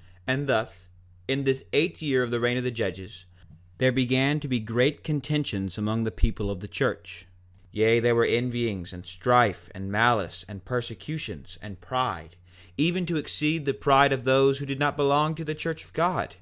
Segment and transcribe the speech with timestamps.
[0.00, 0.86] 4:9 And thus,
[1.28, 3.26] in this eighth year of the reign of the judges,
[3.76, 7.26] there began to be great contentions among the people of the church;
[7.70, 12.36] yea, there were envyings, and strife, and malice, and persecutions, and pride,
[12.78, 15.92] even to exceed the pride of those who did not belong to the church of
[15.92, 16.36] God.